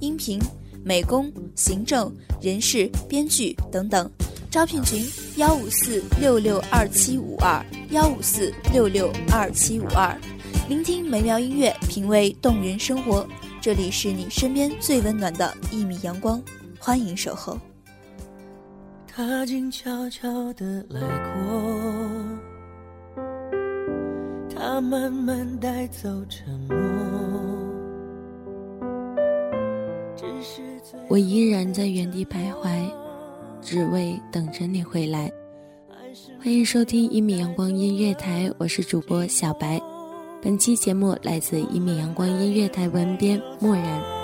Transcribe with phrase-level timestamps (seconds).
[0.00, 0.40] 音频、
[0.84, 4.10] 美工、行政、人事、编剧等等。
[4.50, 5.06] 招聘群：
[5.36, 10.18] 幺五四六六二七五二幺五四六六二七五二。
[10.68, 13.26] 聆听美妙音乐，品味动人生活。
[13.60, 16.42] 这里是你身边最温暖的一米阳光，
[16.78, 17.58] 欢迎守候。
[19.06, 21.00] 他静悄悄地来
[21.34, 23.22] 过，
[24.54, 27.19] 他慢慢带走沉默。
[31.10, 32.88] 我依然在原地徘徊，
[33.60, 35.28] 只为等着你回来。
[36.38, 39.82] 欢迎收听一米阳光音乐台，我是主播小白。
[40.40, 44.19] 本期节目来自一米阳光音乐台文编漠然。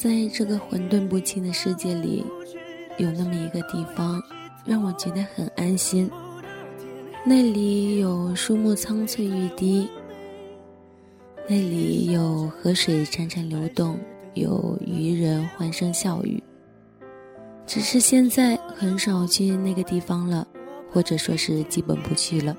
[0.00, 2.24] 在这个混沌不清的世界里，
[2.96, 4.18] 有那么一个地方，
[4.64, 6.10] 让我觉得很安心。
[7.22, 9.86] 那里有树木苍翠欲滴，
[11.46, 13.98] 那里有河水潺潺流动，
[14.32, 16.42] 有渔人欢声笑语。
[17.66, 20.48] 只是现在很少去那个地方了，
[20.90, 22.56] 或者说是基本不去了，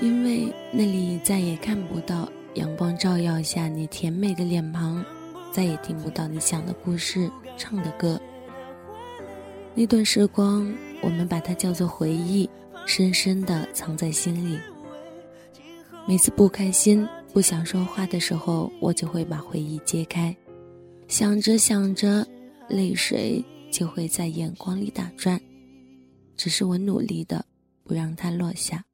[0.00, 5.04] 因为那里再也看不到阳光照耀下你甜美的脸庞，
[5.54, 8.20] 再也听不到你想的故事、唱的歌。
[9.72, 10.68] 那段时光，
[11.00, 12.50] 我们把它叫做回忆，
[12.86, 14.58] 深深的藏在心里。
[16.08, 20.36] 每次不开心、不想说话的时候，我就会把回忆揭开，
[21.06, 22.26] 想着想着，
[22.68, 25.40] 泪水就会在眼光里打转。
[26.36, 27.46] 只是我努力的
[27.84, 28.84] 不让它落下。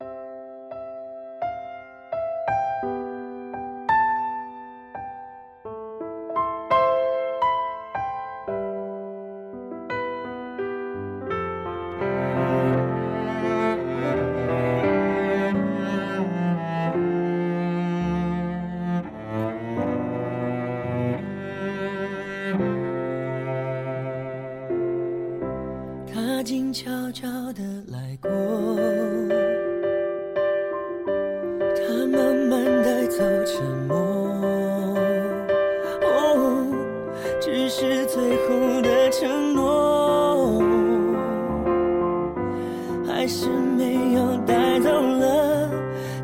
[43.32, 45.70] 是没有带走了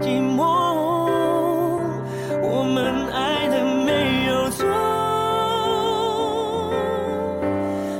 [0.00, 0.43] 寂寞。
[2.43, 4.67] 我们爱的没有错。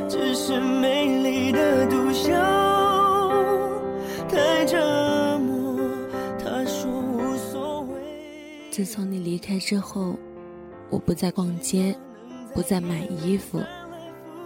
[0.09, 2.33] 只是美丽的独秀
[4.29, 4.77] 太折
[5.39, 5.79] 磨。
[6.45, 7.95] 他说无所谓。
[8.73, 10.17] 自从你离开之后，
[10.91, 11.97] 我不再逛街，
[12.53, 13.63] 不再买衣服，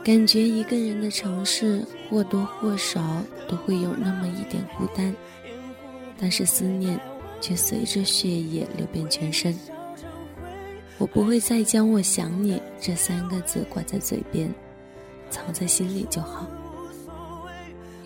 [0.02, 3.00] 感觉一个人的城市或多或少
[3.48, 5.14] 都会有那么一点孤单，
[6.18, 6.98] 但是思念
[7.40, 9.54] 却随着血液流遍全身。
[10.96, 14.52] 我不会再将“我想你”这三个字挂在嘴边，
[15.30, 16.46] 藏在心里就好。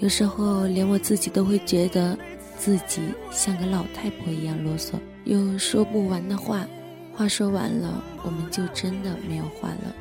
[0.00, 2.19] 有时候连我自己都会觉得
[2.58, 3.00] 自己
[3.31, 4.94] 像个老太婆一样啰嗦，
[5.25, 6.67] 有说不完的话，
[7.14, 9.94] 话说完了，我们就真的没有话了。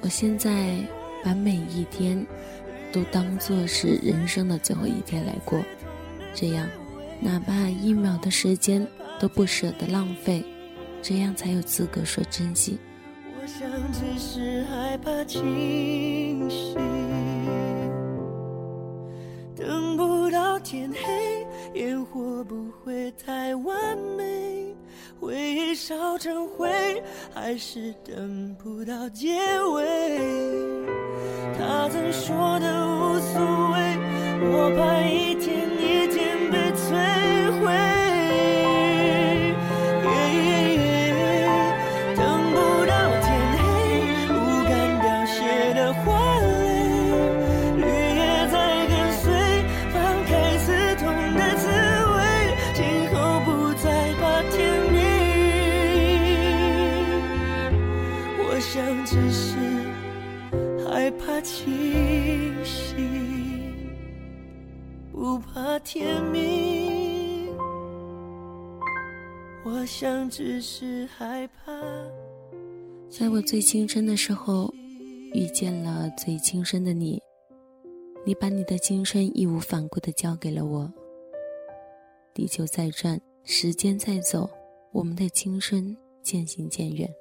[0.00, 0.76] 我现在
[1.24, 2.26] 把每一天
[2.92, 5.62] 都当做是人生的最后一天来过，
[6.34, 6.66] 这样，
[7.20, 8.86] 哪怕一秒的时间
[9.18, 10.44] 都不舍得浪费，
[11.02, 12.78] 这样才有资格说珍惜。
[13.40, 16.74] 我想只是害怕清醒，
[19.54, 21.46] 等不到天黑，
[21.80, 24.39] 烟火不会太完美。
[25.30, 26.68] 回忆烧成灰，
[27.32, 29.38] 还是等不到结
[29.74, 29.86] 尾。
[31.56, 33.40] 他曾说的无所
[33.70, 33.96] 谓，
[34.42, 35.29] 我怕一
[65.84, 67.48] 甜蜜。
[69.64, 71.72] 我想只是害怕。
[73.08, 74.72] 在我最青春的时候，
[75.32, 77.20] 遇见了最青春的你，
[78.24, 80.92] 你把你的青春义无反顾的交给了我。
[82.32, 84.48] 地球在转，时间在走，
[84.92, 87.12] 我们的青春渐行渐远。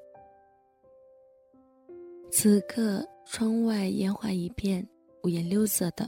[2.31, 4.88] 此刻，窗外烟花一片，
[5.23, 6.07] 五颜六色的。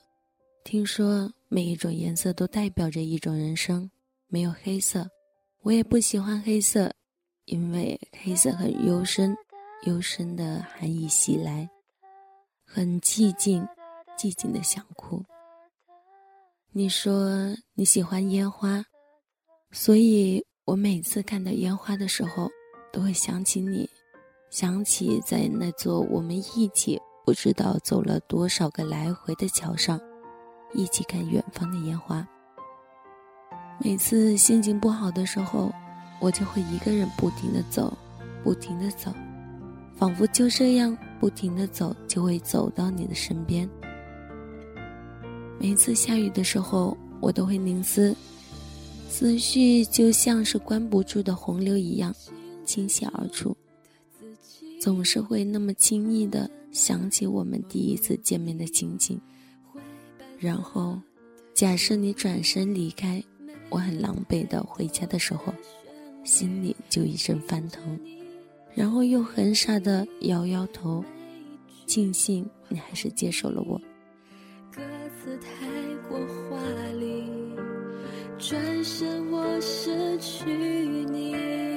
[0.63, 3.91] 听说每一种颜色都代表着一种人生，
[4.27, 5.05] 没有黑色，
[5.63, 6.89] 我也不喜欢黑色，
[7.43, 9.35] 因为黑色很幽深，
[9.85, 11.69] 幽深的寒意袭来，
[12.65, 13.67] 很寂静，
[14.17, 15.21] 寂静的想哭。
[16.71, 18.85] 你说你喜欢烟花，
[19.71, 22.49] 所以我每次看到烟花的时候，
[22.93, 23.89] 都会想起你。
[24.49, 29.99] 想起在那座我们一起不知道走了多少个来回的桥上，
[30.73, 32.27] 一起看远方的烟花。
[33.83, 35.71] 每次心情不好的时候，
[36.19, 37.97] 我就会一个人不停的走，
[38.43, 39.11] 不停的走，
[39.95, 43.67] 仿佛就这样不停的走，就会走到你的身边。
[45.59, 48.15] 每次下雨的时候，我都会凝思，
[49.09, 52.13] 思绪就像是关不住的洪流一样，
[52.65, 53.55] 倾泻而出。
[54.79, 59.19] 总是会那么轻易的想起我们第一次见面的情景，
[60.41, 60.99] 然后，
[61.53, 63.23] 假设你转身离开，
[63.69, 65.53] 我很狼狈的回家的时候，
[66.23, 67.99] 心里就一阵翻腾，
[68.73, 71.05] 然后又很傻的摇摇头，
[71.85, 73.79] 庆幸你还是接受了我。
[74.71, 74.81] 歌
[75.15, 75.67] 词太
[76.09, 76.17] 过
[76.49, 76.57] 华
[76.99, 77.23] 丽，
[78.39, 81.70] 转身我失去你。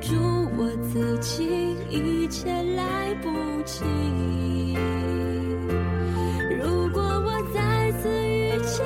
[0.00, 0.14] 住
[0.56, 1.44] 我自己，
[1.90, 3.28] 一切来不
[3.64, 3.84] 及。
[6.60, 8.84] 如果我再次遇见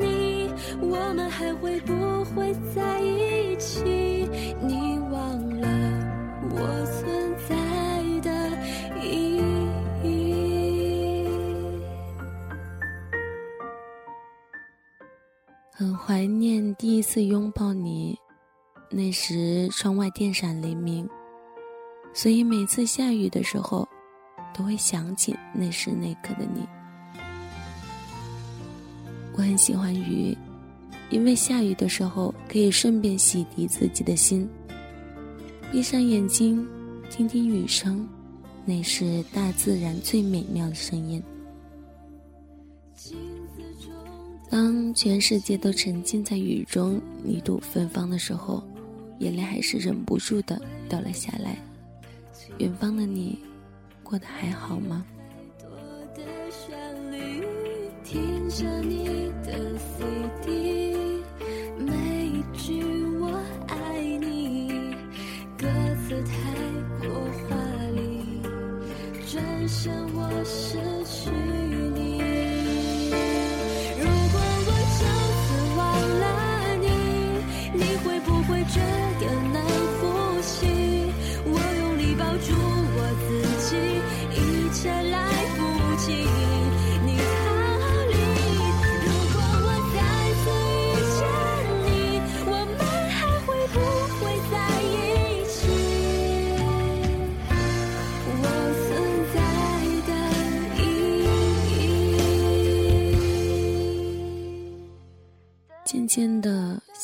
[0.00, 4.28] 你，我们还会不会在一起？
[4.60, 5.68] 你忘了
[6.50, 6.56] 我
[6.86, 7.54] 存在
[8.22, 8.30] 的
[9.02, 9.40] 意
[10.04, 11.26] 义。
[15.72, 18.18] 很怀念第一次拥抱你，
[18.92, 21.08] 那时窗外电闪雷鸣，
[22.12, 23.88] 所以每次下雨的时候，
[24.52, 26.66] 都会想起那时那刻的你。
[29.34, 30.36] 我很喜欢雨，
[31.08, 34.48] 因为下雨的时候可以顺便洗涤自己的心。
[35.70, 36.66] 闭上眼睛，
[37.08, 38.08] 听听雨声，
[38.64, 41.22] 那是大自然最美妙的声音。
[44.50, 48.60] 当全世界都沉浸在雨中，泥土芬芳的时候，
[49.20, 51.56] 眼泪还是忍不住的掉了下来。
[52.58, 53.38] 远方的你，
[54.02, 55.04] 过得还好吗？
[55.58, 55.70] 多
[56.14, 57.46] 的旋律，
[58.02, 60.69] 听着你的 CD，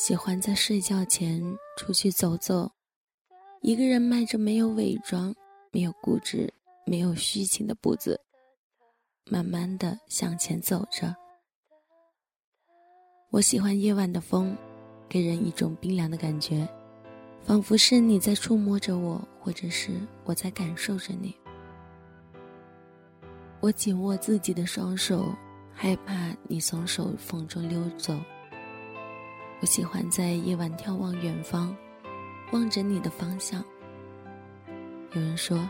[0.07, 1.43] 喜欢在睡觉前
[1.75, 2.71] 出去走走，
[3.59, 5.35] 一个人迈着没有伪装、
[5.69, 6.49] 没有固执、
[6.85, 8.17] 没有虚情的步子，
[9.29, 11.13] 慢慢的向前走着。
[13.31, 14.55] 我喜欢夜晚的风，
[15.09, 16.65] 给人一种冰凉的感觉，
[17.41, 19.91] 仿佛是你在触摸着我，或者是
[20.23, 21.35] 我在感受着你。
[23.59, 25.35] 我紧握自己的双手，
[25.73, 28.17] 害怕你从手缝中溜走。
[29.59, 31.75] 我喜欢在夜晚眺望远方，
[32.51, 33.63] 望着你的方向。
[35.13, 35.67] 有人说，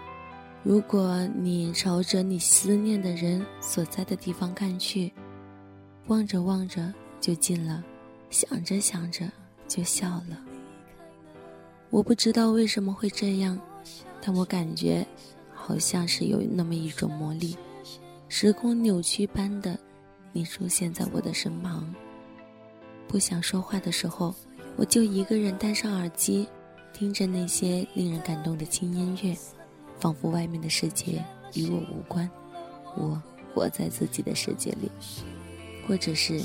[0.61, 5.13] 如果你朝着你思念的人所在的地方看去，
[6.07, 7.81] 望着望着就近了，
[8.29, 9.25] 想着想着
[9.69, 10.37] 就笑了。
[11.89, 13.57] 我不知道为什么会这样，
[14.19, 15.07] 但我感觉
[15.53, 17.55] 好像是有那么一种魔力，
[18.27, 19.79] 时空扭曲般的，
[20.33, 21.87] 你出现在我的身旁。
[23.07, 24.35] 不想说话的时候，
[24.75, 26.47] 我就一个人戴上耳机，
[26.93, 29.35] 听着那些令人感动的轻音乐，
[29.99, 31.23] 仿佛外面的世界
[31.53, 32.29] 与我无关，
[32.95, 33.21] 我
[33.53, 34.91] 活在自己的世界里，
[35.87, 36.41] 或者是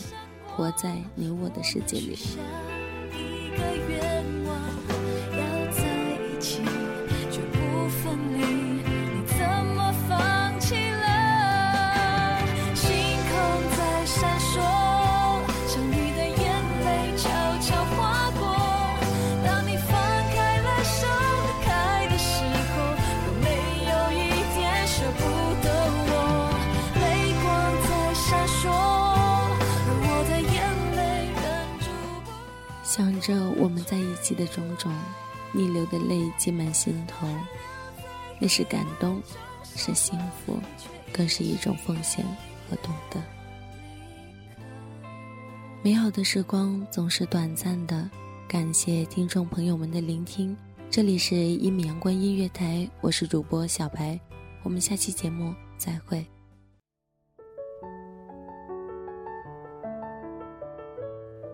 [0.47, 2.17] 活在你我的世界里。
[33.23, 34.93] 着我们在一起的种种，
[35.53, 37.27] 逆流的泪积满心头，
[38.41, 39.23] 那是感动，
[39.77, 40.59] 是幸福，
[41.13, 42.27] 更是一种奉献
[42.69, 43.23] 和懂得。
[45.83, 48.11] 美好的时光总是短暂的，
[48.49, 50.57] 感谢听众朋友们的聆听。
[50.91, 54.21] 这里是一米阳光音乐台，我是主播小白，
[54.63, 56.27] 我们下期节目再会。